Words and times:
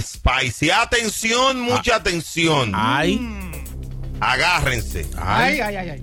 spicy. 0.00 0.70
Atención, 0.70 1.60
mucha 1.60 1.96
atención. 1.96 2.72
Ay. 2.74 3.20
Agárrense. 4.20 5.06
Ay. 5.16 5.60
Ay, 5.60 5.76
ay, 5.76 5.88
ay. 5.90 6.02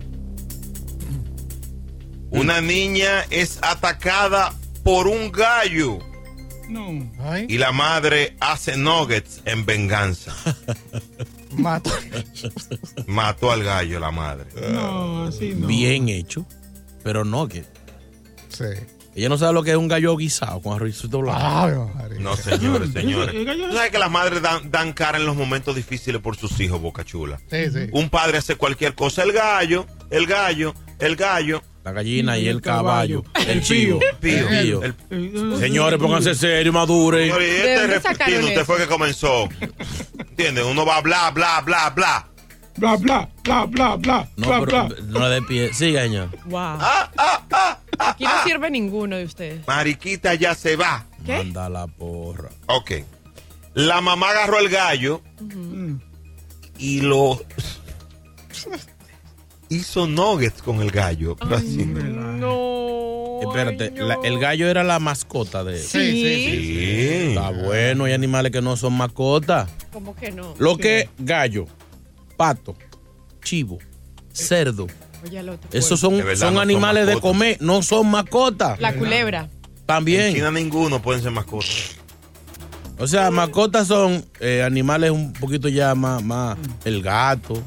Una 2.29 2.59
niña 2.61 3.25
es 3.29 3.59
atacada 3.61 4.53
por 4.83 5.07
un 5.07 5.31
gallo 5.31 5.99
No. 6.69 6.89
y 7.47 7.57
la 7.57 7.71
madre 7.71 8.35
hace 8.39 8.75
nuggets 8.77 9.41
en 9.45 9.65
venganza. 9.65 10.33
Mato. 11.57 11.89
Mató 13.07 13.51
al 13.51 13.63
gallo 13.63 13.99
la 13.99 14.11
madre. 14.11 14.45
No, 14.71 15.23
así 15.25 15.53
no. 15.55 15.67
Bien 15.67 16.09
hecho. 16.09 16.45
Pero 17.03 17.23
que 17.47 17.63
Sí. 18.49 18.65
Ella 19.19 19.29
no 19.29 19.37
sabe 19.37 19.53
lo 19.53 19.63
que 19.63 19.71
es 19.71 19.77
un 19.77 19.87
gallo 19.87 20.15
guisado 20.15 20.61
con 20.61 20.75
arrocito 20.75 21.19
blanco. 21.19 21.91
No, 22.19 22.35
señores, 22.35 22.91
señores. 22.93 23.33
El 23.35 23.45
Tú 23.69 23.73
sabes 23.73 23.91
que 23.91 23.99
las 23.99 24.11
madres 24.11 24.41
dan, 24.41 24.69
dan 24.71 24.93
cara 24.93 25.17
en 25.17 25.25
los 25.25 25.35
momentos 25.35 25.75
difíciles 25.75 26.21
por 26.21 26.35
sus 26.37 26.59
hijos, 26.59 26.79
Boca 26.81 27.03
Chula. 27.03 27.39
Sí, 27.49 27.69
sí. 27.71 27.87
Un 27.91 28.09
padre 28.09 28.37
hace 28.37 28.55
cualquier 28.55 28.95
cosa. 28.95 29.23
El 29.23 29.31
gallo, 29.31 29.85
el 30.09 30.25
gallo, 30.27 30.73
el 30.99 31.15
gallo. 31.15 31.61
La 31.83 31.93
gallina 31.93 32.37
y 32.37 32.47
El 32.49 32.57
el 32.57 32.61
caballo. 32.61 33.23
caballo. 33.23 33.49
El 33.51 33.61
chivo. 33.63 33.99
Pío. 34.19 34.49
El 34.49 34.63
pío. 34.65 34.83
El- 34.83 35.57
Señores, 35.57 35.97
pónganse 35.99 36.35
serios, 36.35 36.73
maduren. 36.73 37.23
Señores, 37.27 37.47
y 37.47 37.61
¿De 37.67 37.85
este 38.09 38.39
usted 38.43 38.65
fue 38.65 38.77
que 38.77 38.87
comenzó. 38.87 39.47
¿Entiendes? 40.19 40.65
Uno 40.65 40.85
va 40.85 40.99
bla, 41.01 41.31
bla, 41.31 41.61
bla, 41.61 41.89
bla. 41.91 42.27
Bla, 42.77 42.95
bla, 42.97 43.27
bla, 43.43 43.65
bla, 43.65 43.95
bla, 43.95 44.29
No, 44.37 44.47
bla, 44.47 44.59
pero 44.59 44.87
bla. 44.87 45.19
no 45.19 45.29
dé 45.29 45.41
pie. 45.41 45.73
Siga, 45.73 46.03
señor. 46.03 46.29
Wow. 46.45 46.57
Ah, 46.59 47.11
ah, 47.17 47.43
ah, 47.51 47.79
ah, 47.99 48.09
Aquí 48.11 48.23
no 48.23 48.43
sirve 48.43 48.69
ninguno 48.69 49.15
de 49.17 49.25
ustedes. 49.25 49.65
Mariquita 49.67 50.35
ya 50.35 50.53
se 50.53 50.75
va. 50.75 51.05
¿Qué? 51.25 51.37
Manda 51.37 51.69
la 51.69 51.87
porra. 51.87 52.49
Ok. 52.67 52.91
La 53.73 53.99
mamá 54.01 54.29
agarró 54.29 54.59
el 54.59 54.69
gallo 54.69 55.21
y 56.77 57.01
lo 57.01 57.39
hizo 59.69 60.07
nuggets 60.07 60.61
con 60.61 60.81
el 60.81 60.91
gallo. 60.91 61.35
Así. 61.51 61.85
No. 61.85 63.39
Espérate, 63.41 63.85
ay, 63.85 63.91
no. 63.95 64.05
la- 64.07 64.17
el 64.23 64.39
gallo 64.39 64.67
era 64.67 64.83
la 64.83 64.99
mascota 64.99 65.63
de 65.63 65.73
él. 65.75 65.79
Sí. 65.83 66.11
Sí. 66.11 67.27
Está 67.29 67.49
bueno, 67.51 68.05
hay 68.05 68.13
animales 68.13 68.51
que 68.51 68.61
no 68.61 68.75
son 68.77 68.93
mascotas. 68.93 69.69
¿Cómo 69.93 70.15
que 70.15 70.31
no? 70.31 70.53
Lo 70.57 70.77
que 70.77 71.09
gallo, 71.19 71.67
pato, 72.37 72.75
chivo, 73.43 73.79
cerdo. 74.31 74.87
Oye, 75.25 75.39
al 75.39 75.49
otro. 75.49 75.69
Esos 75.73 75.99
son, 75.99 76.17
son 76.19 76.27
no 76.27 76.35
son 76.35 76.57
animales 76.59 77.07
de 77.07 77.19
comer, 77.19 77.57
no 77.59 77.81
son 77.81 78.09
mascotas. 78.09 78.79
La 78.79 78.93
culebra. 78.93 79.49
En 79.49 79.85
También. 79.85 80.33
China 80.35 80.51
ninguno 80.51 81.01
pueden 81.01 81.21
ser 81.23 81.31
mascotas. 81.31 81.95
O 82.99 83.07
sea, 83.07 83.29
mascotas 83.31 83.87
son 83.87 84.25
eh, 84.39 84.63
animales 84.63 85.11
un 85.11 85.33
poquito 85.33 85.67
ya 85.69 85.93
más, 85.95 86.23
más 86.23 86.57
el 86.83 87.01
gato, 87.01 87.61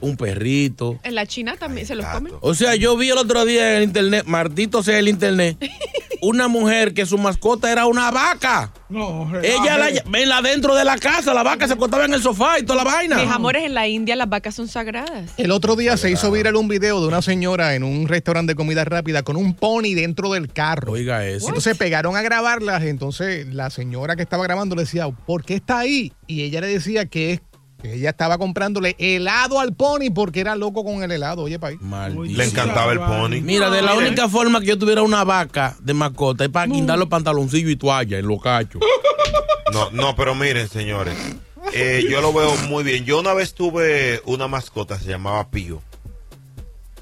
un 0.00 0.16
perrito. 0.16 0.98
En 1.02 1.14
la 1.14 1.26
China 1.26 1.56
también 1.58 1.86
se 1.86 1.94
los 1.94 2.04
Gato. 2.04 2.18
comen. 2.18 2.32
O 2.40 2.54
sea, 2.54 2.76
yo 2.76 2.96
vi 2.96 3.10
el 3.10 3.18
otro 3.18 3.44
día 3.44 3.70
en 3.70 3.76
el 3.78 3.82
internet, 3.84 4.24
maldito 4.26 4.82
sea 4.82 4.98
el 4.98 5.08
internet, 5.08 5.56
una 6.22 6.48
mujer 6.48 6.94
que 6.94 7.06
su 7.06 7.18
mascota 7.18 7.70
era 7.70 7.86
una 7.86 8.10
vaca. 8.10 8.72
No, 8.88 9.30
Ella 9.42 9.78
la, 9.78 9.86
relaje. 9.86 10.02
venla 10.08 10.42
dentro 10.42 10.74
de 10.74 10.84
la 10.84 10.98
casa, 10.98 11.32
la 11.32 11.42
vaca 11.42 11.66
se 11.66 11.74
acostaba 11.74 12.04
en 12.04 12.14
el 12.14 12.22
sofá 12.22 12.58
y 12.58 12.64
toda 12.64 12.84
la 12.84 12.90
vaina. 12.90 13.16
Mis 13.18 13.30
amores, 13.30 13.64
en 13.64 13.74
la 13.74 13.86
India 13.86 14.16
las 14.16 14.28
vacas 14.28 14.54
son 14.54 14.68
sagradas. 14.68 15.32
El 15.36 15.50
otro 15.52 15.76
día 15.76 15.96
se 15.96 16.10
hizo 16.10 16.30
viral 16.30 16.56
un 16.56 16.68
video 16.68 17.00
de 17.00 17.06
una 17.08 17.22
señora 17.22 17.74
en 17.74 17.84
un 17.84 18.08
restaurante 18.08 18.52
de 18.52 18.56
comida 18.56 18.84
rápida 18.84 19.22
con 19.22 19.36
un 19.36 19.54
pony 19.54 19.94
dentro 19.94 20.30
del 20.32 20.52
carro. 20.52 20.92
Oiga 20.92 21.24
eso. 21.26 21.46
Entonces 21.48 21.76
pegaron 21.76 22.16
a 22.16 22.22
grabarlas, 22.22 22.82
entonces 22.82 23.46
la 23.54 23.70
señora 23.70 24.16
que 24.16 24.22
estaba 24.22 24.44
grabando 24.44 24.74
le 24.76 24.82
decía, 24.82 25.08
¿por 25.08 25.44
qué 25.44 25.54
está 25.54 25.78
ahí? 25.78 26.12
Y 26.26 26.42
ella 26.42 26.60
le 26.60 26.68
decía 26.68 27.06
que 27.06 27.32
es 27.32 27.40
que 27.40 27.49
ella 27.84 28.10
estaba 28.10 28.38
comprándole 28.38 28.94
helado 28.98 29.60
al 29.60 29.72
pony 29.74 30.10
porque 30.14 30.40
era 30.40 30.54
loco 30.56 30.84
con 30.84 31.02
el 31.02 31.10
helado, 31.12 31.42
oye, 31.42 31.58
país. 31.58 31.78
Le 31.80 32.44
encantaba 32.44 32.92
el 32.92 32.98
pony. 33.00 33.40
Mira, 33.42 33.70
de 33.70 33.82
la 33.82 33.94
única 33.94 34.28
forma 34.28 34.60
que 34.60 34.66
yo 34.66 34.78
tuviera 34.78 35.02
una 35.02 35.24
vaca 35.24 35.76
de 35.80 35.94
mascota 35.94 36.44
es 36.44 36.50
para 36.50 36.66
guindar 36.66 36.98
los 36.98 37.08
pantaloncillos 37.08 37.70
y 37.70 37.76
toalla 37.76 38.18
en 38.18 38.26
los 38.26 38.42
cachos. 38.42 38.82
No, 39.72 39.90
no, 39.92 40.16
pero 40.16 40.34
miren, 40.34 40.68
señores. 40.68 41.14
eh, 41.72 42.04
yo 42.10 42.20
lo 42.20 42.32
veo 42.32 42.54
muy 42.68 42.82
bien. 42.84 43.04
Yo 43.04 43.20
una 43.20 43.32
vez 43.34 43.54
tuve 43.54 44.20
una 44.24 44.48
mascota, 44.48 44.98
se 44.98 45.08
llamaba 45.08 45.48
Pío. 45.50 45.80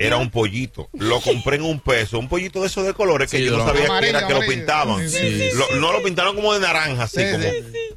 Era 0.01 0.17
un 0.19 0.31
pollito. 0.31 0.89
Lo 0.93 1.21
compré 1.21 1.57
en 1.57 1.63
un 1.63 1.81
peso. 1.81 2.19
Un 2.21 2.29
pollito 2.29 2.61
de 2.61 2.69
esos 2.69 2.87
de 2.87 2.95
colores 2.95 3.29
que 3.31 3.39
Sí, 3.39 3.45
yo 3.47 3.57
no 3.57 3.67
sabía 3.67 3.87
Amarillo, 3.87 4.13
que 4.13 4.19
era 4.19 4.27
que 4.29 4.35
lo 4.35 4.41
pintaban. 4.41 5.09
Sí, 5.09 5.17
sí, 5.19 5.49
Lo- 5.57 5.81
no 5.81 5.93
lo 5.93 6.03
pintaron 6.05 6.37
como 6.37 6.55
de 6.55 6.61
naranja, 6.61 7.03
así 7.05 7.17
Sí, 7.21 7.25
como. 7.33 7.43
sí. 7.43 7.97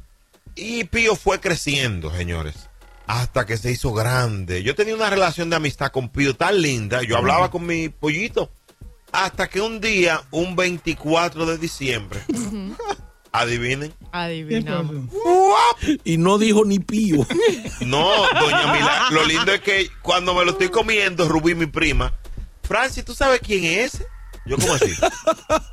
Y 0.56 0.84
Pío 0.84 1.14
fue 1.14 1.38
creciendo, 1.38 2.10
señores. 2.16 2.54
Hasta 3.06 3.46
que 3.46 3.56
se 3.56 3.70
hizo 3.70 3.92
grande. 3.92 4.62
Yo 4.62 4.74
tenía 4.74 4.94
una 4.94 5.10
relación 5.10 5.50
de 5.50 5.56
amistad 5.56 5.90
con 5.90 6.08
Pío 6.08 6.34
tan 6.36 6.60
linda. 6.62 7.02
Yo 7.02 7.16
hablaba 7.18 7.50
con 7.50 7.66
mi 7.66 7.88
pollito. 7.88 8.50
Hasta 9.12 9.48
que 9.48 9.60
un 9.60 9.80
día, 9.80 10.22
un 10.30 10.56
24 10.56 11.44
de 11.44 11.58
diciembre, 11.58 12.20
adivinen. 13.32 13.92
Adivinamos. 14.10 15.10
Y 16.02 16.16
no 16.16 16.38
dijo 16.38 16.64
ni 16.64 16.78
pío. 16.78 17.26
No, 17.80 18.10
doña 18.40 18.72
Mila, 18.72 19.08
lo 19.10 19.24
lindo 19.26 19.52
es 19.52 19.60
que 19.60 19.88
cuando 20.02 20.34
me 20.34 20.44
lo 20.44 20.52
estoy 20.52 20.68
comiendo, 20.68 21.28
Rubí, 21.28 21.54
mi 21.54 21.66
prima, 21.66 22.14
Francis, 22.62 23.04
¿tú 23.04 23.12
sabes 23.14 23.40
quién 23.44 23.64
es 23.64 23.94
ese? 23.94 24.06
Yo, 24.46 24.56
¿cómo 24.56 24.74
así? 24.74 24.92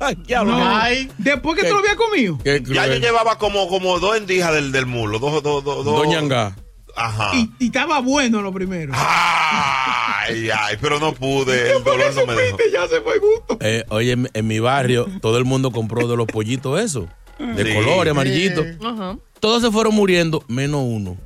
Ay, 0.00 1.10
Después 1.18 1.56
que 1.56 1.62
te 1.62 1.70
lo 1.70 1.78
había 1.78 1.96
comido. 1.96 2.38
Ya 2.44 2.86
yo 2.86 2.96
llevaba 2.96 3.38
como, 3.38 3.68
como 3.68 3.98
dos 4.00 4.16
endijas 4.16 4.52
del, 4.52 4.72
del 4.72 4.86
mulo, 4.86 5.18
dos, 5.18 5.42
dos, 5.42 5.64
dos, 5.64 5.84
dos. 5.84 5.96
Doña 5.96 6.18
Angá. 6.18 6.56
Ajá. 6.96 7.30
Y, 7.36 7.50
y 7.58 7.66
estaba 7.66 8.00
bueno 8.00 8.42
lo 8.42 8.52
primero. 8.52 8.92
Ay, 8.94 10.48
ay, 10.56 10.76
pero 10.80 10.98
no 11.00 11.12
pude, 11.12 11.76
el 11.76 11.84
dolor 11.84 12.14
no 12.14 12.26
me 12.26 12.34
dejó. 12.34 12.58
Ya 12.72 12.86
se 12.88 13.00
fue 13.00 13.18
gusto. 13.18 13.58
Eh, 13.60 13.84
oye, 13.88 14.12
en, 14.12 14.28
en 14.32 14.46
mi 14.46 14.58
barrio 14.58 15.06
todo 15.20 15.38
el 15.38 15.44
mundo 15.44 15.70
compró 15.70 16.06
de 16.08 16.16
los 16.16 16.26
pollitos 16.26 16.80
esos. 16.80 17.06
De 17.38 17.64
Sí. 17.64 17.74
colores, 17.74 18.10
amarillitos. 18.10 18.66
Ajá. 18.84 19.16
Todos 19.40 19.62
se 19.62 19.70
fueron 19.70 19.94
muriendo, 19.94 20.44
menos 20.48 20.82
uno. 20.84 21.16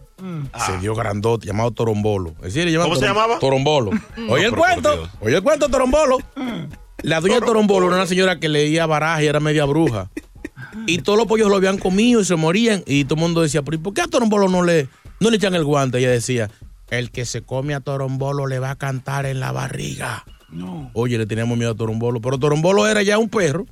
Se 0.66 0.78
dio 0.78 0.94
grandote, 0.94 1.46
llamado 1.46 1.72
Torombolo. 1.72 2.34
Es 2.42 2.54
decir, 2.54 2.74
¿Cómo 2.78 2.94
se 2.96 3.04
llamaba? 3.04 3.38
Torombolo. 3.40 3.90
Oye 4.28 4.46
el 4.46 4.52
cuento, 4.54 5.10
oye 5.20 5.36
el 5.36 5.42
cuento, 5.42 5.68
Torombolo. 5.68 6.18
La 7.02 7.20
dueña 7.20 7.40
de 7.40 7.46
Torombolo 7.46 7.88
era 7.88 7.96
una 7.96 8.06
señora 8.06 8.38
que 8.40 8.48
leía 8.48 8.86
baraja 8.86 9.22
y 9.22 9.26
era 9.26 9.40
media 9.40 9.64
bruja. 9.66 10.08
Y 10.86 10.98
todos 10.98 11.18
los 11.18 11.26
pollos 11.26 11.50
lo 11.50 11.56
habían 11.56 11.76
comido 11.78 12.20
y 12.20 12.24
se 12.24 12.36
morían. 12.36 12.82
Y 12.86 13.04
todo 13.04 13.16
el 13.16 13.20
mundo 13.20 13.42
decía, 13.42 13.62
¿pero 13.62 13.74
¿y 13.74 13.78
por 13.80 13.92
qué 13.92 14.00
a 14.02 14.06
Torombolo 14.06 14.48
no 14.48 14.62
le, 14.62 14.88
no 15.24 15.30
le 15.30 15.36
echan 15.38 15.54
el 15.54 15.64
guante? 15.64 15.98
Ella 15.98 16.10
decía, 16.10 16.50
el 16.90 17.10
que 17.10 17.24
se 17.24 17.42
come 17.42 17.74
a 17.74 17.80
Torombolo 17.80 18.46
le 18.46 18.58
va 18.60 18.70
a 18.70 18.76
cantar 18.76 19.26
en 19.26 19.40
la 19.40 19.50
barriga. 19.52 20.24
No. 20.50 20.90
Oye, 20.94 21.18
le 21.18 21.26
teníamos 21.26 21.58
miedo 21.58 21.72
a 21.72 21.74
Torombolo. 21.74 22.20
Pero 22.20 22.38
Torombolo 22.38 22.86
era 22.86 23.02
ya 23.02 23.18
un 23.18 23.28
perro. 23.28 23.66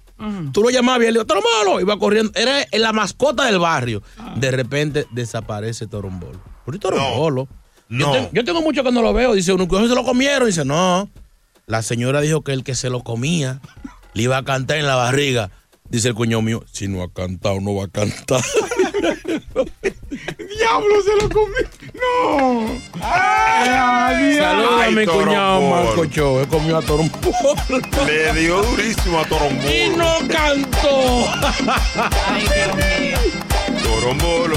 Tú 0.53 0.63
lo 0.63 0.71
llamabas 0.71 1.03
y 1.03 1.07
él 1.07 1.15
le 1.15 1.21
dijo, 1.21 1.27
Torombolo. 1.27 1.81
Iba 1.81 1.99
corriendo. 1.99 2.33
Era 2.35 2.65
la 2.73 2.93
mascota 2.93 3.45
del 3.47 3.59
barrio. 3.59 4.03
De 4.37 4.51
repente 4.51 5.07
desaparece 5.13 5.87
Torombolo. 5.87 6.41
¿Por 6.65 6.75
qué 6.75 6.81
Torombolo? 6.81 7.47
Yo, 7.89 7.99
No. 8.13 8.31
yo 8.33 8.45
tengo 8.45 8.63
mucho 8.63 8.83
que 8.83 8.91
no 8.93 9.03
lo 9.03 9.13
veo. 9.13 9.35
Dice 9.35 9.53
uno, 9.53 9.69
¿que 9.69 9.77
se 9.89 9.95
lo 9.95 10.05
comieron? 10.05 10.47
Dice, 10.49 10.65
no. 10.65 11.09
La 11.67 11.83
señora 11.83 12.21
dijo 12.21 12.43
que 12.43 12.53
el 12.53 12.65
que 12.65 12.75
se 12.75 12.89
lo 12.91 13.03
comía 13.05 13.61
le 14.15 14.23
iba 14.25 14.37
a 14.37 14.43
cantar 14.45 14.79
en 14.79 14.87
la 14.87 14.97
barriga. 14.97 15.51
Dice 15.89 16.09
el 16.09 16.15
cuñado 16.15 16.41
mío, 16.43 16.65
si 16.73 16.89
no 16.89 17.03
ha 17.03 17.13
cantado, 17.13 17.61
no 17.61 17.75
va 17.75 17.85
a 17.85 17.89
cantar. 17.89 18.41
¡Diablo, 20.63 21.03
se 21.03 21.17
lo 21.23 21.29
comí! 21.29 21.55
¡No! 21.95 22.67
¡Ay, 23.03 24.37
Saluda 24.37 24.85
a 24.87 24.91
mi 24.91 25.07
cuñado. 25.07 25.61
Marco 25.71 26.05
Cho, 26.07 26.47
comió 26.49 26.79
a 26.79 26.83
Torombolo. 26.83 27.33
Le 28.07 28.33
dio 28.35 28.63
durísimo 28.63 29.19
a 29.19 29.23
Y 29.23 29.25
Torombolo. 29.27 29.97
no 29.97 30.29
cantó. 30.29 31.27
Ay, 32.29 32.45
Dios 32.55 32.77
mío. 32.77 33.19
Torombolo. 33.83 34.57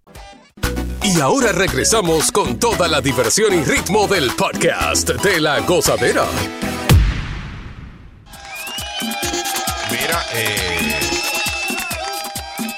Y 1.03 1.19
ahora 1.19 1.51
regresamos 1.51 2.31
con 2.31 2.59
toda 2.59 2.87
la 2.87 3.01
diversión 3.01 3.53
y 3.53 3.63
ritmo 3.63 4.07
del 4.07 4.31
podcast 4.31 5.09
de 5.09 5.39
la 5.41 5.59
gozadera. 5.61 6.25
Mira, 9.91 10.23
eh, 10.33 10.99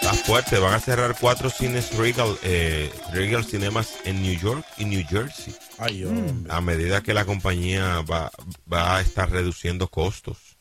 está 0.01 0.13
fuerte. 0.13 0.57
Van 0.57 0.73
a 0.73 0.79
cerrar 0.79 1.15
cuatro 1.19 1.49
cines 1.49 1.95
Regal, 1.97 2.37
eh, 2.43 2.91
Regal 3.11 3.43
Cinemas 3.45 3.93
en 4.05 4.21
New 4.23 4.39
York 4.39 4.65
y 4.77 4.85
New 4.85 5.05
Jersey. 5.07 5.53
Ay. 5.77 6.07
A 6.49 6.61
medida 6.61 7.01
que 7.01 7.13
la 7.13 7.25
compañía 7.25 8.01
va, 8.09 8.31
va 8.71 8.97
a 8.97 9.01
estar 9.01 9.29
reduciendo 9.29 9.89
costos. 9.89 10.52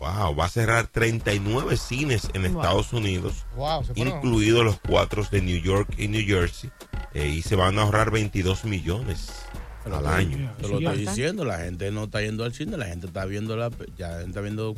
Wow, 0.00 0.34
va 0.34 0.46
a 0.46 0.48
cerrar 0.48 0.86
39 0.86 1.76
cines 1.76 2.30
en 2.32 2.46
Estados 2.46 2.94
Unidos, 2.94 3.44
Wow, 3.54 3.84
incluidos 3.96 4.64
los 4.64 4.80
cuatro 4.80 5.22
de 5.30 5.42
New 5.42 5.60
York 5.60 5.94
y 5.98 6.08
New 6.08 6.24
Jersey, 6.26 6.70
eh, 7.12 7.28
y 7.28 7.42
se 7.42 7.54
van 7.54 7.78
a 7.78 7.82
ahorrar 7.82 8.10
22 8.10 8.64
millones 8.64 9.30
al 9.84 10.06
año. 10.06 10.54
Te 10.58 10.68
lo 10.68 10.78
estoy 10.78 11.04
diciendo, 11.04 11.44
la 11.44 11.58
gente 11.58 11.90
no 11.90 12.04
está 12.04 12.22
yendo 12.22 12.44
al 12.44 12.54
cine, 12.54 12.78
la 12.78 12.86
gente 12.86 13.08
está 13.08 13.26
viendo 13.26 13.58
la, 13.58 13.70
ya 13.98 14.08
la 14.08 14.14
gente 14.14 14.30
está 14.30 14.40
viendo, 14.40 14.74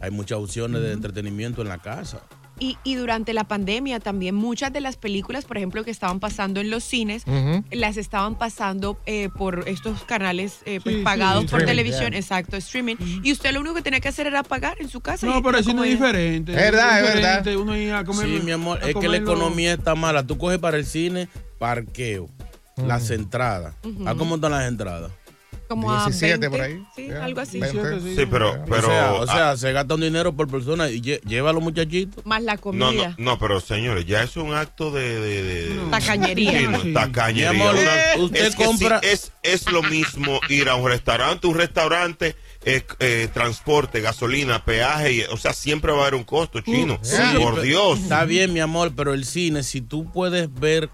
hay 0.00 0.10
muchas 0.10 0.38
opciones 0.38 0.82
de 0.82 0.92
entretenimiento 0.92 1.62
en 1.62 1.68
la 1.68 1.78
casa. 1.78 2.20
Y, 2.60 2.76
y 2.84 2.94
durante 2.96 3.32
la 3.32 3.44
pandemia 3.44 4.00
también 4.00 4.34
muchas 4.34 4.72
de 4.72 4.80
las 4.80 4.96
películas, 4.96 5.44
por 5.44 5.56
ejemplo, 5.56 5.84
que 5.84 5.90
estaban 5.90 6.20
pasando 6.20 6.60
en 6.60 6.70
los 6.70 6.84
cines, 6.84 7.24
las 7.70 7.96
estaban 7.96 8.36
pasando 8.36 8.98
eh, 9.06 9.28
por 9.36 9.68
estos 9.68 10.04
canales 10.04 10.60
eh, 10.64 10.80
pues, 10.82 10.94
Sí, 10.94 10.98
sí. 11.00 11.04
pagados 11.04 11.44
por 11.44 11.60
Streaming, 11.60 11.66
televisión, 11.66 12.10
yeah. 12.10 12.18
exacto, 12.20 12.56
streaming. 12.56 12.96
Y 13.22 13.32
usted 13.32 13.52
lo 13.52 13.60
único 13.60 13.74
que 13.74 13.82
tenía 13.82 14.00
que 14.00 14.08
hacer 14.08 14.26
era 14.26 14.42
pagar 14.42 14.76
en 14.80 14.88
su 14.88 15.00
casa. 15.00 15.26
No, 15.26 15.42
pero 15.42 15.58
el 15.58 15.64
como 15.64 15.82
cine 15.82 15.92
es 15.92 15.98
diferente. 15.98 16.52
Es 16.52 16.58
verdad, 16.58 17.00
es 17.04 17.14
verdad. 17.14 17.56
Uno 17.56 17.76
ir 17.76 17.92
a 17.92 18.04
comer. 18.04 18.26
Sí, 18.26 18.40
mi 18.44 18.52
amor, 18.52 18.78
a 18.82 18.88
es 18.88 18.96
que 18.96 19.08
la 19.08 19.16
economía 19.18 19.74
está 19.74 19.94
mala. 19.94 20.26
Tú 20.26 20.38
coges 20.38 20.58
para 20.58 20.76
el 20.76 20.86
cine, 20.86 21.28
parqueo, 21.58 22.28
las 22.76 23.10
entradas. 23.10 23.74
¿A 24.06 24.14
cómo 24.14 24.36
están 24.36 24.52
las 24.52 24.68
entradas? 24.68 25.12
Como 25.68 25.92
a 25.92 26.06
17 26.06 26.48
20, 26.48 26.50
por 26.50 26.60
ahí. 26.60 26.82
Sí, 26.96 27.06
Yeah. 27.08 27.24
algo 27.24 27.40
así. 27.40 27.60
20. 27.60 28.00
Sí, 28.16 28.26
pero, 28.30 28.64
pero 28.68 28.88
o 28.88 28.90
sea, 28.90 29.12
o 29.12 29.22
ah, 29.22 29.26
sea, 29.26 29.56
se 29.56 29.72
gasta 29.72 29.94
un 29.94 30.00
dinero 30.00 30.34
por 30.34 30.48
persona 30.48 30.88
y 30.90 31.00
lle- 31.02 31.20
lleva 31.22 31.50
a 31.50 31.52
los 31.52 31.62
muchachitos. 31.62 32.24
Más 32.26 32.42
la 32.42 32.54
no, 32.54 32.60
comida. 32.60 33.14
no, 33.18 33.24
no, 33.32 33.38
pero 33.38 33.60
señores, 33.60 34.06
ya 34.06 34.22
es 34.22 34.36
un 34.36 34.54
acto 34.54 34.90
de, 34.90 35.20
de, 35.20 35.42
de- 35.42 35.68
de- 35.68 35.90
Tacañería. 35.90 36.58
Sí, 36.60 36.66
no, 36.88 37.00
tacañería. 37.00 37.50
Amor, 37.50 37.74
Una- 37.74 38.24
usted 38.24 38.46
es 38.46 38.56
que 38.56 38.64
compra- 38.64 39.00
sí, 39.02 39.08
es, 39.12 39.32
es 39.42 39.70
lo 39.70 39.82
mismo 39.82 40.40
ir 40.48 40.68
a 40.68 40.74
un 40.74 40.88
restaurante. 40.88 41.46
Un 41.46 41.54
restaurante, 41.56 42.34
eh, 42.64 42.82
eh, 43.00 43.28
transporte, 43.34 44.00
gasolina, 44.00 44.64
peaje, 44.64 45.12
y- 45.12 45.22
o 45.30 45.36
sea, 45.36 45.52
siempre 45.52 45.92
va 45.92 45.98
a 45.98 46.00
haber 46.02 46.14
un 46.14 46.24
costo 46.24 46.60
chino. 46.60 46.98
Sí, 47.02 47.16
Por 47.38 47.52
pero- 47.54 47.62
Dios. 47.62 47.98
Está 48.00 48.24
bien, 48.24 48.52
mi 48.52 48.60
amor, 48.60 48.92
pero 48.96 49.12
el 49.14 49.24
cine, 49.24 49.62
si 49.62 49.80
tú 49.82 50.10
puedes 50.10 50.52
ver 50.54 50.88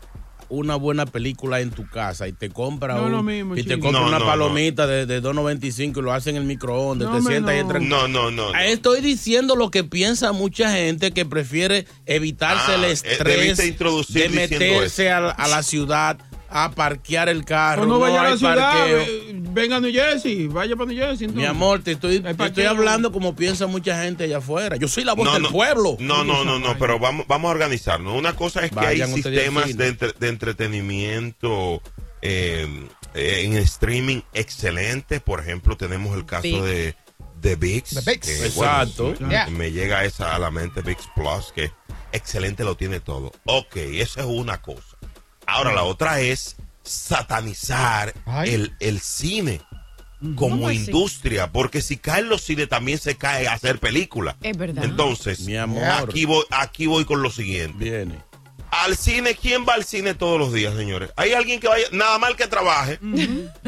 una 0.49 0.77
buena 0.77 1.07
película 1.07 1.61
en 1.61 1.71
tu 1.71 1.89
casa 1.89 2.29
y 2.29 2.33
te 2.33 2.51
compra 2.51 2.95
No 2.95 3.01
es 3.01 3.07
un- 3.07 3.13
lo 3.13 3.23
mismo, 3.23 3.57
y 3.57 3.63
te 3.63 3.79
compra 3.79 4.01
No, 4.03 4.09
una 4.09 4.19
no, 4.19 4.27
palomita 4.27 4.87
de, 4.87 5.07
de 5.07 5.21
2.95 5.23 5.99
y 5.99 6.03
lo 6.03 6.13
hacen 6.13 6.37
en 6.37 6.43
el 6.43 6.49
microondas, 6.49 7.09
No, 7.11 7.17
te 7.17 7.23
sientas 7.23 7.53
y 7.53 7.57
no. 7.57 7.61
entran. 7.63 7.89
No, 7.89 8.09
no, 8.09 8.31
no. 8.31 8.53
no. 8.53 8.59
Estoy 8.59 9.01
diciendo 9.01 9.57
lo 9.57 9.71
que 9.71 9.85
piensa 9.85 10.33
mucha 10.33 10.71
gente 10.73 11.13
que 11.13 11.25
prefiere 11.25 11.87
evitarse 12.07 12.73
Ah, 12.73 12.75
el 12.77 12.85
eh, 12.85 12.91
estrés 12.93 13.57
de 14.09 14.29
meterse 14.29 15.11
a 15.11 15.21
la 15.49 15.63
ciudad 15.63 16.19
a 16.57 16.71
parquear 16.71 17.29
el 17.29 17.45
carro. 17.45 17.79
Cuando 17.79 17.99
vaya 17.99 18.21
a 18.23 18.25
hay 18.27 18.31
la 18.33 18.39
ciudad, 18.39 18.73
parqueo. 18.73 18.97
ve- 18.99 19.35
venga 19.51 19.77
a 19.77 19.81
New 19.81 19.93
Jersey, 19.93 20.47
vaya 20.47 20.77
para 20.77 20.87
New 20.89 20.97
Jersey. 20.97 21.27
Mi 21.27 21.45
amor, 21.45 21.83
te 21.83 21.93
estoy, 21.93 22.21
te 22.21 22.31
estoy 22.45 22.65
hablando 22.65 23.11
como 23.11 23.35
piensa 23.35 23.67
mucha 23.67 24.01
gente 24.03 24.23
allá 24.25 24.39
afuera. 24.39 24.77
Yo 24.77 24.87
soy 24.87 25.03
la 25.03 25.15
voz 25.15 25.27
No, 25.27 25.33
del 25.35 25.43
no. 25.43 25.51
pueblo. 25.51 25.97
No, 25.99 26.23
no, 26.23 26.45
no, 26.45 26.61
no, 26.61 26.79
pero 26.79 27.01
vamos, 27.01 27.27
vamos 27.27 27.49
a 27.49 27.53
organizarnos. 27.53 28.17
Una 28.17 28.37
cosa 28.37 28.65
es 28.65 28.71
que 28.71 28.77
Vayan 28.77 29.11
hay 29.13 29.23
sistemas 29.23 29.77
de, 29.77 29.89
entre- 29.89 30.13
de 30.13 30.29
entretenimiento 30.29 31.83
eh, 32.23 32.87
eh, 33.15 33.43
en 33.45 33.55
streaming 33.57 34.21
excelentes. 34.33 35.21
Por 35.21 35.41
ejemplo, 35.41 35.77
tenemos 35.77 36.17
el 36.17 36.25
caso 36.25 36.65
de, 36.65 36.95
de 37.41 37.57
VIX. 37.57 38.07
Exacto. 38.07 39.07
bueno, 39.19 39.29
Yeah. 39.31 39.49
Me 39.49 39.73
llega 39.73 40.05
esa 40.05 40.35
a 40.35 40.39
la 40.39 40.51
mente 40.51 40.83
VIX 40.83 41.03
Plus, 41.17 41.53
que 41.55 41.71
excelente 42.13 42.63
lo 42.65 42.77
tiene 42.77 43.01
todo. 43.01 43.33
Ok, 43.45 43.77
esa 43.77 44.21
es 44.21 44.27
una 44.27 44.63
cosa. 44.63 44.94
Ahora 45.55 45.73
la 45.73 45.85
otra 45.85 46.21
es 46.21 46.57
satanizar 46.83 48.13
el, 48.45 48.75
el 48.81 49.01
cine 49.01 49.61
como 50.37 50.71
industria, 50.71 51.53
porque 51.53 51.81
si 51.81 51.97
caen 51.97 52.29
los 52.29 52.43
cines 52.43 52.69
también 52.69 52.99
se 52.99 53.17
cae 53.17 53.47
a 53.47 53.53
hacer 53.53 53.79
películas. 53.79 54.37
Es 54.43 54.57
verdad. 54.57 54.85
Entonces, 54.85 55.41
Mi 55.41 55.57
amor. 55.57 55.85
aquí 55.85 56.25
voy, 56.25 56.45
aquí 56.51 56.87
voy 56.87 57.05
con 57.05 57.23
lo 57.23 57.31
siguiente. 57.31 57.85
Viene. 57.85 58.19
Al 58.71 58.97
cine, 58.97 59.37
¿quién 59.37 59.65
va 59.69 59.75
al 59.75 59.85
cine 59.85 60.15
todos 60.15 60.39
los 60.39 60.53
días, 60.53 60.75
señores? 60.75 61.11
Hay 61.17 61.33
alguien 61.35 61.61
que 61.61 61.69
vaya, 61.69 61.87
nada 61.93 62.19
mal 62.19 62.35
que 62.35 62.49
trabaje, 62.49 62.99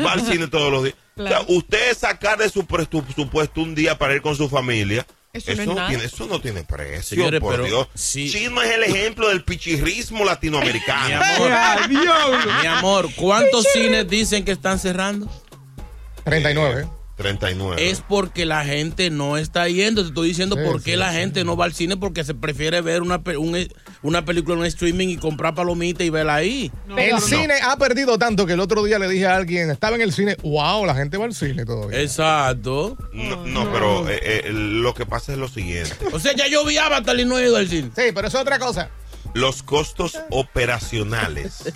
va 0.04 0.12
al 0.12 0.22
cine 0.26 0.48
todos 0.48 0.72
los 0.72 0.82
días. 0.82 0.96
Claro. 1.14 1.42
O 1.42 1.46
sea, 1.46 1.56
usted 1.56 1.96
sacar 1.96 2.38
de 2.38 2.48
su 2.50 2.66
presupuesto 2.66 3.60
un 3.60 3.74
día 3.76 3.96
para 3.96 4.14
ir 4.14 4.22
con 4.22 4.34
su 4.34 4.48
familia, 4.48 5.06
Eso 5.36 5.52
eso, 5.52 5.56
no 5.56 5.62
es 5.62 5.68
no, 5.68 5.74
nada. 5.74 5.88
tiene, 5.88 6.04
eso 6.04 6.26
no 6.26 6.40
tiene 6.40 6.64
precio, 6.64 7.16
Señores, 7.16 7.40
por 7.40 7.52
pero 7.54 7.64
Dios. 7.66 7.88
sí. 7.94 8.30
Chino 8.30 8.62
es 8.62 8.70
el 8.70 8.82
ejemplo 8.84 9.28
del 9.28 9.44
pichirrismo 9.44 10.20
Mi 10.20 10.26
latinoamericano. 10.26 11.22
amor, 11.22 11.48
¡Ya, 11.48 11.86
diablo! 11.88 12.38
mi 12.62 12.66
amor, 12.66 13.08
¿cuántos 13.16 13.64
cines 13.72 14.08
dicen 14.08 14.44
que 14.44 14.52
están 14.52 14.78
cerrando? 14.78 15.30
39. 16.24 16.88
¿Eh? 17.18 17.22
39. 17.22 17.90
Es 17.90 18.02
porque 18.06 18.44
la 18.44 18.64
gente 18.64 19.10
no 19.10 19.36
está 19.36 19.68
yendo. 19.68 20.02
Te 20.02 20.08
estoy 20.08 20.28
diciendo 20.28 20.56
Sí, 20.56 20.62
por 20.64 20.82
qué 20.82 20.92
sí, 20.92 20.96
la 20.98 21.10
sí. 21.12 21.16
gente 21.18 21.44
no 21.44 21.56
va 21.56 21.64
al 21.64 21.72
cine 21.74 21.96
porque 21.96 22.24
se 22.24 22.34
prefiere 22.34 22.80
ver 22.82 23.02
una, 23.02 23.22
un- 23.38 23.68
una 24.02 24.24
película 24.24 24.54
en 24.54 24.60
un 24.60 24.66
streaming 24.66 25.08
y 25.08 25.16
comprar 25.16 25.54
palomitas 25.54 26.06
y 26.06 26.10
verla 26.10 26.34
ahí. 26.36 26.70
el 26.96 27.18
cine 27.20 27.54
ha 27.64 27.76
perdido 27.78 28.18
tanto 28.18 28.46
que 28.46 28.52
el 28.52 28.60
otro 28.60 28.82
día 28.84 28.98
le 28.98 29.08
dije 29.08 29.26
a 29.26 29.36
alguien, 29.36 29.70
estaba 29.70 29.96
en 29.96 30.02
el 30.02 30.12
cine, 30.12 30.36
wow, 30.42 30.84
la 30.84 30.94
gente 30.94 31.16
va 31.16 31.24
al 31.24 31.34
cine 31.34 31.64
todavía. 31.64 32.00
Exacto. 32.00 32.96
No, 33.12 33.46
no, 33.46 33.72
pero 33.72 34.08
eh, 34.08 34.20
eh, 34.22 34.50
lo 34.52 34.92
que 34.94 35.06
pasa 35.06 35.32
es 35.32 35.38
lo 35.38 35.48
siguiente. 35.48 35.94
O 36.12 36.20
sea, 36.20 36.34
ya 36.36 36.46
yo 36.48 36.64
vi 36.64 36.76
Avatar 36.78 37.18
y 37.18 37.24
no 37.24 37.38
he 37.38 37.44
ido 37.46 37.56
al 37.56 37.68
cine. 37.68 37.90
Sí, 37.96 38.02
pero 38.14 38.28
eso 38.28 38.36
es 38.38 38.42
otra 38.42 38.58
cosa. 38.58 38.90
los 39.34 39.62
costos 39.62 40.18
operacionales, 40.30 41.72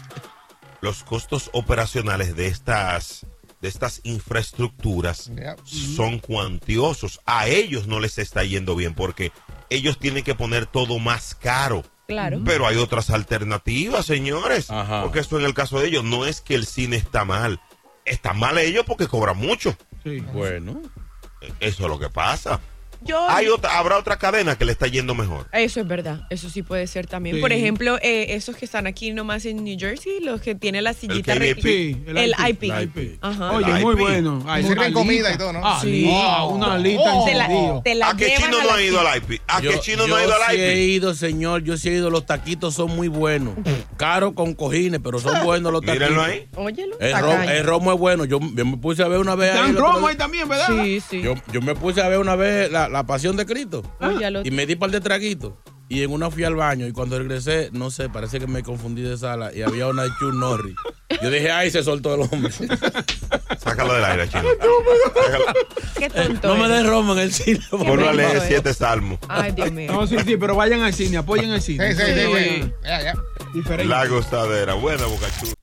los 0.81 1.03
costos 1.03 1.51
operacionales 1.53 2.37
de 2.37 2.47
estas 2.49 3.27
de 3.61 3.69
estas 3.69 4.01
infraestructuras 4.05 5.31
son 5.65 6.19
cuantiosos. 6.19 7.21
A 7.27 7.47
ellos 7.47 7.87
no 7.87 8.01
les 8.01 8.19
está 8.19 8.43
yendo 8.45 8.75
bien 8.75 8.95
porque 8.95 9.33
ellos 9.69 9.99
tienen 9.99 10.25
que 10.25 10.35
poner 10.35 10.67
todo 10.67 10.99
más 10.99 11.35
caro. 11.35 11.85
Claro. 12.09 12.41
Pero 12.45 12.67
hay 12.67 12.77
otras 12.77 13.11
alternativas, 13.11 14.07
señores. 14.07 14.71
Ajá. 14.71 15.03
Porque 15.03 15.21
eso 15.21 15.39
en 15.39 15.45
el 15.45 15.55
caso 15.55 15.79
de 15.79 15.89
ellos 15.89 16.05
no 16.05 16.27
es 16.27 16.41
que 16.41 16.55
el 16.55 16.67
cine 16.67 16.97
está 16.97 17.25
mal. 17.25 17.61
Está 18.05 18.33
mal 18.33 18.59
ellos 18.59 18.85
porque 18.87 19.07
cobran 19.07 19.37
mucho. 19.37 19.77
Sí. 20.03 20.21
Bueno. 20.33 20.83
Eso 21.61 21.85
es 21.85 21.89
lo 21.89 21.99
que 21.99 22.11
pasa. 22.11 22.61
Yo- 23.03 23.29
hay 23.29 23.49
otra, 23.49 23.79
habrá 23.79 23.99
otra 23.99 24.17
cadena 24.19 24.57
que 24.57 24.65
le 24.65 24.73
está 24.73 24.87
yendo 24.87 25.15
mejor. 25.15 25.47
Eso 25.53 25.81
es 25.81 25.89
verdad, 25.89 26.21
eso 26.31 26.51
sí 26.51 26.63
puede 26.63 26.87
ser 26.87 27.07
también. 27.07 27.37
Sí. 27.37 27.41
Por 27.43 27.53
ejemplo, 27.53 27.97
eh, 28.03 28.35
esos 28.35 28.57
que 28.57 28.65
están 28.65 28.87
aquí 28.87 29.13
nomás 29.13 29.45
en 29.47 29.65
New 29.65 29.77
Jersey, 29.79 30.21
los 30.23 30.41
que 30.41 30.55
tienen 30.55 30.85
la 30.85 30.93
sillita. 30.95 31.35
KBP. 31.35 31.63
Sí, 31.63 31.97
el, 32.07 32.35
IP. 32.49 32.63
El 32.65 32.83
IP. 32.85 33.19
Ajá. 33.23 33.53
Oye, 33.53 33.71
El 33.77 33.81
muy 33.83 33.95
IP. 33.95 34.01
bueno. 34.01 34.45
Ay, 34.47 34.63
Sirven 34.63 34.79
una 34.79 34.93
comida 34.93 35.33
y 35.35 35.39
todo, 35.39 35.53
¿no? 35.53 35.61
Ah, 35.65 35.79
Sí. 35.83 36.11
ah, 36.13 36.45
una 36.47 36.75
alita 36.75 37.03
Oh. 37.15 37.25
te 37.25 37.35
la, 37.35 37.49
te 37.83 37.95
la 37.95 38.11
¿A 38.11 38.17
qué 38.17 38.35
chino 38.37 38.59
a 38.59 38.65
no 38.65 38.71
ha 38.75 38.83
ido 38.83 39.01
al 39.01 39.17
IP? 39.19 39.41
¿A 39.47 39.61
Yo, 39.61 39.71
qué 39.73 39.81
chino 39.81 40.03
no 40.03 40.09
yo 40.09 40.17
ha 40.17 40.25
ido 40.25 40.35
al 40.35 40.55
sí 40.57 40.61
he 40.61 40.75
IP? 40.85 40.91
ido, 40.97 41.15
señor. 41.15 41.63
Yo 41.65 41.77
sí 41.77 41.89
he 41.89 41.93
ido. 41.95 42.11
Los 42.11 42.27
taquitos 42.27 42.75
son 42.75 42.95
muy 42.95 43.09
buenos. 43.09 43.55
Caros 43.97 44.33
con 44.35 44.55
cojines, 44.55 45.01
pero 45.03 45.19
son 45.19 45.35
buenos 45.45 45.73
los 45.73 45.81
taquitos. 45.83 46.11
Mírenlo 46.11 46.23
ahí. 46.23 46.49
Óyelo. 46.57 46.99
El, 47.01 47.49
el 47.51 47.65
romo 47.65 47.93
es 47.93 47.99
bueno. 47.99 48.25
Yo, 48.25 48.39
yo 48.55 48.65
me 48.67 48.77
puse 48.77 49.03
a 49.03 49.09
ver 49.09 49.19
una 49.21 49.35
vez. 49.35 49.53
ahí 49.53 49.59
Dan 49.59 49.71
el 49.71 49.77
romo 49.77 50.07
ahí 50.07 50.17
también, 50.17 50.49
¿verdad? 50.49 50.69
Sí, 50.85 51.01
sí. 51.09 51.23
Yo, 51.23 51.35
yo 51.53 51.61
me 51.63 51.75
puse 51.75 52.01
a 52.03 52.09
ver 52.09 52.19
una 52.19 52.37
vez 52.37 52.71
la, 52.71 52.89
la 52.91 53.05
pasión 53.07 53.37
de 53.37 53.47
Cristo. 53.47 53.83
Óyalo. 54.01 54.43
Y 54.45 54.51
me 54.51 54.67
di 54.67 54.77
par 54.77 54.91
de 54.91 55.01
traguitos. 55.01 55.55
Y 55.89 56.05
en 56.05 56.13
una 56.13 56.31
fui 56.31 56.45
al 56.45 56.55
baño. 56.55 56.87
Y 56.87 56.93
cuando 56.93 57.19
regresé, 57.19 57.71
no 57.73 57.91
sé, 57.91 58.09
parece 58.09 58.39
que 58.39 58.47
me 58.47 58.63
confundí 58.63 59.03
de 59.03 59.17
sala. 59.19 59.51
Y 59.53 59.63
había 59.63 59.89
una 59.89 60.05
de 60.05 60.11
Chuck 60.21 60.35
Norris. 60.35 60.77
Yo 61.21 61.31
dije, 61.31 61.51
ay, 61.51 61.71
se 61.73 61.83
soltó 61.83 62.15
el 62.15 62.21
hombre. 62.31 62.53
Sácalo 63.59 63.95
del 63.95 64.05
aire, 64.05 64.29
chino. 64.29 64.45
Qué 65.99 66.09
tonto. 66.09 66.47
no 66.49 66.55
me 66.57 66.67
eres. 66.67 66.79
des 66.83 66.87
romo 66.87 67.13
en 67.15 67.19
el 67.19 67.33
cine. 67.33 67.61
por 67.71 67.81
Ponlo 67.81 67.93
a 67.95 67.97
favor. 68.13 68.15
leer 68.15 68.41
siete 68.47 68.73
salmos. 68.73 69.19
Ay, 69.29 69.51
Dios 69.51 69.73
mío. 69.73 69.91
No, 69.93 70.07
sí, 70.07 70.17
sí, 70.25 70.37
pero 70.37 70.55
vayan 70.55 70.83
al 70.83 70.95
cine, 70.95 71.17
apoyen 71.19 71.51
al 71.51 71.61
cine. 71.61 71.93
Sí, 71.93 72.01
sí, 72.01 72.13
sí, 72.15 72.21
Sí. 72.21 72.63
sí. 72.63 72.73
Ya, 72.85 73.03
ya. 73.03 73.15
Diferente. 73.53 73.85
La 73.87 74.07
gozadera. 74.07 74.75
Buena, 74.75 75.07
Bocachú. 75.07 75.47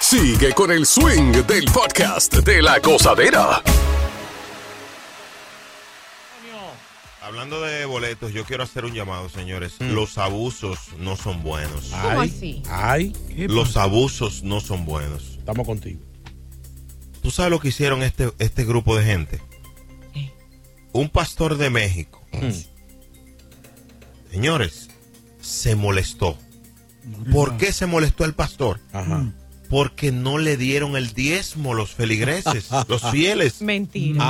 Sigue 0.00 0.52
con 0.52 0.70
el 0.70 0.86
swing 0.86 1.32
del 1.46 1.64
podcast 1.64 2.32
de 2.34 2.62
la 2.62 2.78
gozadera. 2.78 3.62
Hablando 7.20 7.60
de 7.60 7.84
boletos, 7.86 8.32
yo 8.32 8.44
quiero 8.44 8.62
hacer 8.62 8.84
un 8.84 8.94
llamado, 8.94 9.28
señores. 9.28 9.74
Mm. 9.80 9.94
Los 9.94 10.16
abusos 10.16 10.78
no 11.00 11.16
son 11.16 11.42
buenos. 11.42 11.88
¿Cómo 11.90 12.20
Ay, 12.20 12.28
así? 12.34 12.62
Ay, 12.70 13.12
Los 13.48 13.76
abusos 13.76 14.44
no 14.44 14.60
son 14.60 14.84
buenos. 14.86 15.36
estamos 15.38 15.66
contigo. 15.66 16.00
¿Tú 17.22 17.32
sabes 17.32 17.50
lo 17.50 17.58
que 17.58 17.68
hicieron 17.68 18.04
este, 18.04 18.32
este 18.38 18.64
grupo 18.64 18.96
de 18.96 19.04
gente? 19.04 19.40
¿Qué? 20.14 20.32
Un 20.92 21.08
pastor 21.08 21.56
de 21.56 21.68
México. 21.68 22.24
Señores, 24.30 24.88
se 25.40 25.74
molestó. 25.74 26.38
¿Por 27.32 27.56
qué 27.56 27.72
se 27.72 27.86
molestó 27.86 28.24
el 28.24 28.34
pastor? 28.34 28.80
Ajá. 28.92 29.32
Porque 29.68 30.12
no 30.12 30.38
le 30.38 30.56
dieron 30.56 30.96
el 30.96 31.12
diezmo 31.12 31.74
los 31.74 31.90
feligreses, 31.90 32.68
los 32.88 33.02
fieles. 33.10 33.60
Mentira. 33.62 34.20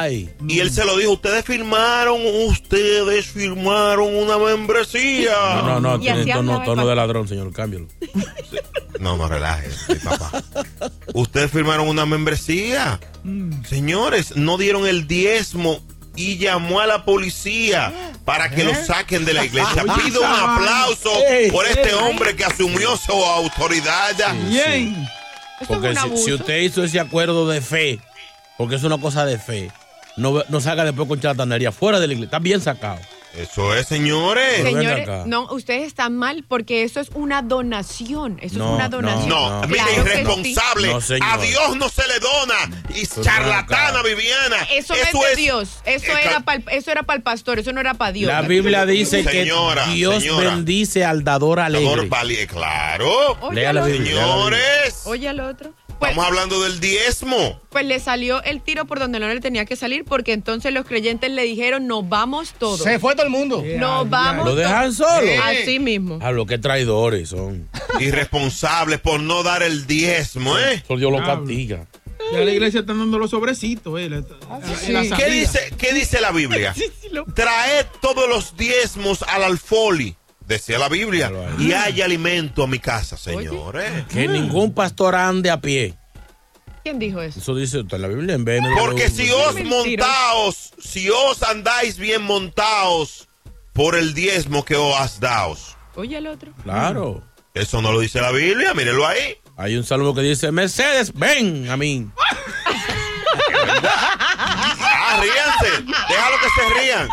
Ay. 0.00 0.30
Y 0.48 0.58
él 0.58 0.72
se 0.72 0.84
lo 0.84 0.96
dijo, 0.96 1.12
ustedes 1.12 1.44
firmaron, 1.44 2.20
ustedes 2.48 3.26
firmaron 3.26 4.12
una 4.14 4.38
membresía. 4.38 5.32
No, 5.56 5.80
no, 5.80 5.80
no, 5.80 6.00
tiene 6.00 6.24
tono, 6.32 6.86
de 6.86 6.96
ladrón, 6.96 7.28
señor. 7.28 7.52
Cámbialo. 7.52 7.86
No, 8.98 9.18
no 9.18 9.28
relaje, 9.28 9.68
mi 9.90 9.96
papá. 9.96 10.42
Ustedes 11.12 11.50
firmaron 11.50 11.86
una 11.86 12.06
membresía. 12.06 12.98
Señores, 13.68 14.36
no 14.36 14.56
dieron 14.56 14.86
el 14.86 15.06
diezmo 15.06 15.82
y 16.16 16.38
llamó 16.38 16.80
a 16.80 16.86
la 16.86 17.04
policía 17.04 17.92
para 18.24 18.50
que 18.50 18.64
lo 18.64 18.74
saquen 18.74 19.24
de 19.24 19.34
la 19.34 19.44
iglesia. 19.44 19.84
Pido 20.04 20.20
un 20.20 20.26
aplauso 20.26 21.10
por 21.52 21.66
este 21.66 21.94
hombre 21.94 22.34
que 22.34 22.44
asumió 22.44 22.96
su 22.96 23.12
autoridad. 23.12 24.10
Es 25.60 25.68
Porque 25.68 25.94
si 26.16 26.32
usted 26.32 26.60
hizo 26.60 26.82
ese 26.84 27.00
acuerdo 27.00 27.48
de 27.48 27.60
fe, 27.60 28.00
porque 28.58 28.76
es 28.76 28.82
una 28.84 28.98
cosa 28.98 29.24
de 29.24 29.38
fe, 29.38 29.70
no, 30.16 30.42
no 30.48 30.60
salga 30.60 30.84
después 30.84 31.06
con 31.08 31.20
charlatanería 31.20 31.72
fuera 31.72 32.00
de 32.00 32.06
la 32.06 32.12
iglesia. 32.14 32.26
Está 32.26 32.38
bien 32.38 32.60
sacado. 32.60 33.00
Eso 33.36 33.74
es, 33.74 33.86
señores. 33.86 34.62
Señores, 34.62 35.08
no, 35.26 35.52
ustedes 35.52 35.86
están 35.86 36.16
mal 36.16 36.44
porque 36.48 36.82
eso 36.84 37.00
es 37.00 37.10
una 37.14 37.42
donación. 37.42 38.38
Eso 38.40 38.58
No, 38.58 38.68
es 38.70 38.74
una 38.76 38.88
donación. 38.88 39.28
No, 39.28 39.60
No. 39.60 39.66
mire, 39.68 39.74
Claro 39.82 39.92
sí. 39.92 40.00
irresponsable. 40.00 40.88
No, 40.92 41.00
señor. 41.00 41.28
a 41.28 41.38
Dios 41.38 41.76
no 41.76 41.88
se 41.88 42.02
le 42.08 42.18
dona. 42.18 42.82
Y 42.94 43.06
charlatana. 43.06 44.02
Viviana. 44.02 44.56
Eso, 44.72 44.94
no 44.94 45.00
es 45.24 45.30
de 45.30 45.36
Dios. 45.42 45.68
Eso 45.84 46.16
era 46.16 46.40
para 46.40 46.62
eso 46.70 46.90
era 46.90 47.02
para 47.02 47.16
el 47.18 47.22
pastor. 47.22 47.58
Eso 47.58 47.72
no 47.72 47.80
era 47.80 47.94
para 47.94 48.12
Dios. 48.12 48.28
La 48.32 48.42
Biblia 48.42 48.86
dice 48.86 49.22
Señora, 49.24 49.84
que 49.86 49.90
Dios 49.92 50.22
señora. 50.22 50.50
bendice 50.50 51.04
al 51.04 51.24
dador 51.24 51.60
alegre. 51.60 51.88
Dador 51.88 52.08
vali- 52.08 52.46
Claro. 52.46 53.36
Lea 53.52 53.72
la 53.72 53.84
Biblia. 53.84 54.12
Señores. 54.22 55.02
Oye 55.04 55.28
al 55.28 55.40
otro. 55.40 55.72
Pues, 55.98 56.10
Estamos 56.10 56.26
hablando 56.28 56.62
del 56.62 56.78
diezmo. 56.78 57.60
pues 57.70 57.84
le 57.86 57.98
salió 58.00 58.42
el 58.42 58.60
tiro 58.60 58.84
por 58.84 58.98
donde 58.98 59.18
no 59.18 59.28
le 59.28 59.40
tenía 59.40 59.64
que 59.64 59.76
salir 59.76 60.04
porque 60.04 60.32
entonces 60.34 60.72
los 60.72 60.84
creyentes 60.86 61.30
le 61.30 61.42
dijeron, 61.42 61.86
nos 61.86 62.06
vamos 62.08 62.52
todos. 62.58 62.82
Se 62.82 62.98
fue 62.98 63.14
todo 63.14 63.24
el 63.26 63.32
mundo. 63.32 63.62
Nos 63.78 64.08
vamos 64.10 64.44
Lo 64.46 64.54
dejan 64.54 64.92
solo. 64.92 65.30
Así 65.44 65.78
mismo. 65.78 66.18
A 66.22 66.32
lo 66.32 66.44
que 66.46 66.58
traidores 66.58 67.30
son. 67.30 67.68
Irresponsables 68.00 69.00
por 69.00 69.20
no 69.20 69.42
dar 69.42 69.62
el 69.62 69.86
diezmo, 69.86 70.58
¿eh? 70.58 70.82
Eso 70.84 70.96
Dios 70.96 71.10
lo 71.12 71.18
castiga. 71.24 71.86
Ya 72.32 72.40
la 72.40 72.50
iglesia 72.50 72.80
está 72.80 72.92
dando 72.92 73.18
los 73.18 73.30
sobrecitos, 73.30 74.00
eh. 74.00 74.08
la- 74.10 74.24
Ah, 74.50 74.58
la- 74.88 75.02
la 75.04 75.16
¿Qué 75.16 75.30
dice, 75.30 75.60
¿Qué 75.78 75.92
dice 75.92 76.20
la 76.20 76.32
Biblia? 76.32 76.74
Traed 77.34 77.86
todos 78.00 78.28
los 78.28 78.56
diezmos 78.56 79.22
al 79.28 79.44
alfoli, 79.44 80.16
decía 80.46 80.78
la 80.78 80.88
Biblia, 80.88 81.30
y 81.58 81.72
hay 81.72 82.00
alimento 82.02 82.62
a 82.64 82.66
mi 82.66 82.78
casa, 82.78 83.16
señores. 83.16 84.04
Que 84.08 84.28
ningún 84.28 84.72
pastor 84.72 85.14
ande 85.14 85.50
a 85.50 85.60
pie. 85.60 85.94
¿Quién 86.82 86.98
dijo 87.00 87.20
eso? 87.20 87.40
Eso 87.40 87.54
dice 87.56 87.78
usted 87.80 87.96
en 87.96 88.02
la 88.02 88.08
Biblia 88.08 88.34
en 88.36 88.44
vez 88.44 88.62
de- 88.62 88.68
Porque 88.78 89.10
si 89.10 89.28
os 89.30 89.54
montaos, 89.64 90.72
si 90.78 91.10
os 91.10 91.42
andáis 91.42 91.98
bien 91.98 92.22
montaos 92.22 93.26
por 93.72 93.96
el 93.96 94.14
diezmo 94.14 94.64
que 94.64 94.76
os 94.76 94.94
has 94.96 95.18
dado. 95.18 95.56
Oye 95.96 96.16
al 96.16 96.28
otro. 96.28 96.52
Claro. 96.62 97.22
Eso 97.54 97.82
no 97.82 97.90
lo 97.90 98.00
dice 98.00 98.20
la 98.20 98.30
Biblia, 98.30 98.72
mírelo 98.74 99.04
ahí. 99.06 99.34
Hay 99.56 99.76
un 99.76 99.82
salmo 99.84 100.14
que 100.14 100.20
dice, 100.20 100.52
Mercedes, 100.52 101.12
ven 101.14 101.68
a 101.70 101.76
mí. 101.76 102.06
Ah, 103.88 105.20
ríanse. 105.20 105.82
Déjalo 106.08 106.36
que 106.38 106.48
se 106.48 106.80
rían. 106.80 107.08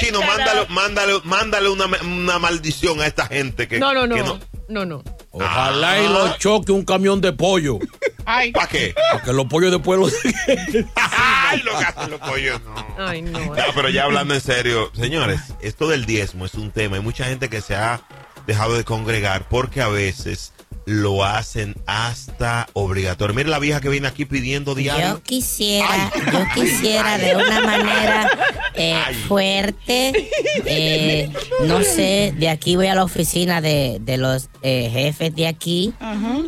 Chino, 0.00 0.20
mándale, 0.22 0.66
mándale, 0.68 1.12
mándale 1.24 1.68
una, 1.68 1.86
una 2.02 2.38
maldición 2.38 3.00
a 3.00 3.06
esta 3.06 3.26
gente 3.26 3.68
que 3.68 3.78
No, 3.78 3.92
no, 3.92 4.06
no. 4.06 4.14
que 4.14 4.22
No, 4.68 4.84
no. 4.84 5.02
Ojalá 5.30 6.00
y 6.02 6.08
lo 6.08 6.36
choque 6.38 6.72
un 6.72 6.84
camión 6.84 7.20
de 7.20 7.32
pollo. 7.32 7.78
Ay, 8.24 8.52
¿Para 8.52 8.68
qué? 8.68 8.94
Porque 9.12 9.32
los 9.32 9.46
pollos 9.46 9.70
después 9.70 10.00
los... 10.00 10.14
Ay, 10.96 11.60
lo 11.62 11.78
que 11.78 11.84
hacen 11.84 12.10
los 12.10 12.20
pollos, 12.20 12.60
no. 12.62 12.74
Ay, 12.98 13.20
no. 13.20 13.38
No, 13.38 13.54
pero 13.74 13.90
ya 13.90 14.04
hablando 14.04 14.32
en 14.34 14.40
serio, 14.40 14.90
señores, 14.94 15.40
esto 15.60 15.88
del 15.88 16.06
diezmo 16.06 16.46
es 16.46 16.54
un 16.54 16.70
tema. 16.70 16.96
Hay 16.96 17.02
mucha 17.02 17.26
gente 17.26 17.50
que 17.50 17.60
se 17.60 17.74
ha 17.74 18.00
dejado 18.46 18.74
de 18.76 18.84
congregar 18.84 19.46
porque 19.48 19.82
a 19.82 19.88
veces 19.88 20.53
lo 20.86 21.24
hacen 21.24 21.74
hasta 21.86 22.68
obligatorio. 22.72 23.34
Mira 23.34 23.48
la 23.48 23.58
vieja 23.58 23.80
que 23.80 23.88
viene 23.88 24.08
aquí 24.08 24.24
pidiendo 24.24 24.74
diario. 24.74 25.14
Yo 25.14 25.22
quisiera, 25.22 26.12
yo 26.32 26.44
quisiera 26.54 27.18
de 27.18 27.36
una 27.36 27.60
manera 27.60 28.30
eh, 28.74 28.94
fuerte, 29.26 30.28
eh, 30.66 31.30
no 31.66 31.82
sé, 31.82 32.34
de 32.36 32.48
aquí 32.48 32.76
voy 32.76 32.88
a 32.88 32.94
la 32.94 33.04
oficina 33.04 33.60
de, 33.60 33.98
de 34.00 34.16
los 34.16 34.48
eh, 34.62 34.90
jefes 34.92 35.34
de 35.34 35.46
aquí, 35.46 35.94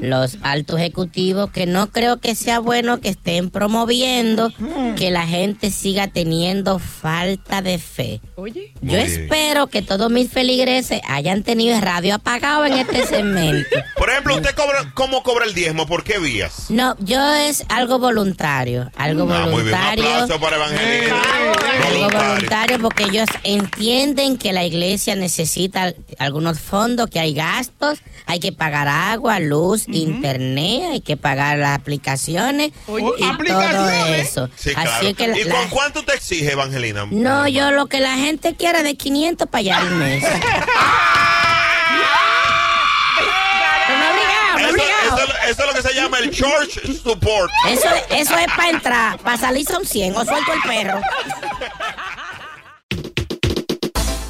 los 0.01 0.39
altos 0.43 0.79
ejecutivos, 0.81 1.51
que 1.51 1.67
no 1.67 1.91
creo 1.91 2.19
que 2.19 2.35
sea 2.35 2.59
bueno 2.59 3.01
que 3.01 3.09
estén 3.11 3.51
promoviendo 3.51 4.53
que 4.97 5.11
la 5.11 5.27
gente 5.27 5.71
siga 5.71 6.09
teniendo 6.09 6.79
falta 6.79 7.63
de 7.63 7.79
fe. 7.79 8.21
Oye. 8.37 8.73
Yo 8.83 8.93
Muy 8.97 8.97
bien. 8.97 9.23
espero 9.23 9.69
que 9.69 9.83
todos 9.83 10.11
mis 10.11 10.31
feligreses 10.31 11.01
hayan 11.09 11.43
tenido 11.43 11.77
el 11.77 11.83
radio 11.83 12.15
apagado 12.17 12.65
en 12.67 12.75
este 12.75 13.07
segmento. 13.07 13.77
Por 13.97 14.11
ejemplo, 14.11 14.26
ejemplo, 14.31 14.51
¿usted 14.51 14.55
cobra, 14.55 14.91
cómo 14.95 15.23
cobra 15.23 15.45
el 15.45 15.55
diezmo? 15.55 15.87
¿Por 15.87 16.05
qué 16.05 16.19
vías? 16.19 16.71
No, 16.71 16.97
yo 17.01 17.33
es 17.35 17.65
algo 17.69 17.99
voluntario, 17.99 18.91
algo 18.97 19.23
Ah, 19.23 19.27
muy 19.27 19.35
bien, 19.37 19.45
un 19.47 19.51
voluntario. 19.53 20.05
aplauso 20.09 20.41
para 20.41 20.57
Evangelina. 20.57 21.17
Algo 21.87 22.01
Voluntario. 22.01 22.29
voluntario 22.35 22.79
porque 22.81 23.05
ellos 23.05 23.29
entienden 23.45 24.39
que 24.39 24.53
la 24.53 24.65
iglesia 24.65 25.15
necesita 25.15 25.95
algunos 26.19 26.59
fondos, 26.61 27.09
que 27.11 27.21
hay 27.21 27.35
gastos, 27.35 27.99
hay 28.27 28.41
que 28.41 28.53
pagar 28.53 28.89
agua, 28.89 29.39
luz, 29.41 29.85
internet, 29.89 30.83
hay 30.93 31.01
que 31.01 31.17
pagar 31.17 31.59
las 31.59 31.79
aplicaciones 31.79 32.73
Oye, 32.87 33.07
y 33.19 33.47
todo 33.47 33.89
eso. 34.15 34.49
Sí, 34.57 34.71
Así 34.77 35.15
claro. 35.15 35.15
que 35.17 35.29
la- 35.29 35.39
¿Y 35.39 35.45
la- 35.45 35.55
con 35.55 35.69
cuánto 35.69 36.03
te 36.05 36.15
exige, 36.15 36.53
Evangelina? 36.53 37.07
no, 37.11 37.47
yo 37.49 37.71
lo 37.71 37.87
que 37.87 38.01
la 38.01 38.17
gente 38.17 38.55
quiera 38.57 38.83
de 38.83 38.95
500 38.97 39.49
para 39.49 39.61
allá 39.61 39.79
al 39.79 39.91
mes. 39.97 40.25
eso- 45.59 45.69
es 45.71 45.75
lo 45.77 45.83
que 45.83 45.89
se 45.89 45.95
llama 45.95 46.19
el 46.19 46.31
church 46.31 46.81
support. 47.03 47.51
Eso, 47.69 47.89
eso 48.11 48.37
es 48.39 48.47
para 48.57 48.71
entrar, 48.71 49.19
para 49.19 49.37
salir 49.37 49.67
son 49.67 49.85
100 49.87 50.15
o 50.17 50.25
suelto 50.25 50.53
el 50.53 50.63
perro. 50.63 51.01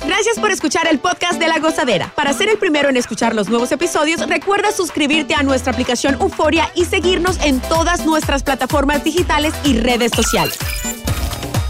Gracias 0.06 0.38
por 0.38 0.50
escuchar 0.52 0.86
el 0.86 0.98
podcast 1.00 1.38
de 1.38 1.48
La 1.48 1.58
Gozadera. 1.58 2.12
Para 2.14 2.32
ser 2.32 2.48
el 2.48 2.58
primero 2.58 2.88
en 2.88 2.96
escuchar 2.96 3.34
los 3.34 3.48
nuevos 3.48 3.72
episodios, 3.72 4.20
recuerda 4.28 4.70
suscribirte 4.72 5.34
a 5.34 5.42
nuestra 5.42 5.72
aplicación 5.72 6.14
Euforia 6.20 6.70
y 6.74 6.84
seguirnos 6.84 7.38
en 7.42 7.60
todas 7.60 8.06
nuestras 8.06 8.42
plataformas 8.44 9.02
digitales 9.02 9.52
y 9.64 9.78
redes 9.78 10.12
sociales. 10.14 10.56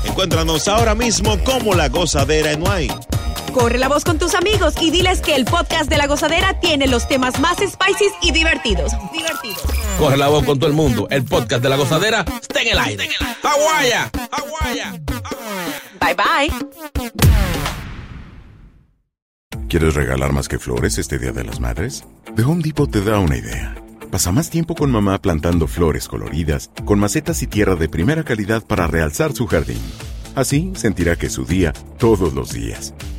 Encuéntranos 0.05 0.69
ahora 0.69 0.95
mismo 0.95 1.43
como 1.45 1.75
La 1.75 1.89
Gozadera 1.89 2.53
en 2.53 2.63
Wine. 2.63 2.95
Corre 3.57 3.79
la 3.79 3.89
voz 3.89 4.05
con 4.05 4.19
tus 4.19 4.35
amigos 4.35 4.75
y 4.83 4.91
diles 4.91 5.23
que 5.23 5.35
el 5.35 5.47
podcast 5.47 5.89
de 5.89 5.97
La 5.97 6.07
Gozadera 6.07 6.61
tiene 6.61 6.87
los 6.87 7.09
temas 7.09 7.41
más 7.41 7.57
spicy 7.57 8.05
y 8.21 8.31
divertidos. 8.31 8.93
Divertidos. 9.15 9.63
Corre 9.99 10.19
la 10.19 10.29
voz 10.29 10.45
con 10.45 10.59
todo 10.59 10.69
el 10.69 10.77
mundo. 10.77 11.09
El 11.11 11.25
podcast 11.25 11.63
de 11.63 11.71
la 11.71 11.77
gozadera 11.77 12.23
está 12.39 12.61
en 12.61 12.69
el 12.69 12.79
aire. 12.79 13.09
¡Aguaya! 13.43 14.11
Bye 16.03 16.15
bye. 16.15 16.53
¿Quieres 19.71 19.95
regalar 19.95 20.35
más 20.35 20.49
que 20.49 20.59
flores 20.59 20.99
este 20.99 21.19
Día 21.19 21.33
de 21.33 21.45
las 21.45 21.59
Madres? 21.59 22.05
The 22.35 22.43
Home 22.43 22.63
Depot 22.63 22.91
te 22.91 23.01
da 23.01 23.21
una 23.21 23.39
idea. 23.39 23.75
Pasa 24.11 24.33
más 24.33 24.51
tiempo 24.51 24.75
con 24.75 24.91
mamá 24.91 25.19
plantando 25.23 25.67
flores 25.67 26.09
coloridas, 26.09 26.71
con 26.85 26.99
macetas 26.99 27.41
y 27.43 27.47
tierra 27.47 27.75
de 27.75 27.89
primera 27.89 28.23
calidad 28.23 28.63
para 28.67 28.87
realzar 28.87 29.33
su 29.33 29.47
jardín. 29.47 29.81
Así 30.35 30.75
sentirá 30.77 31.17
que 31.17 31.29
es 31.29 31.33
su 31.33 31.47
día 31.47 31.73
todos 31.97 32.35
los 32.35 32.53
días. 32.53 32.93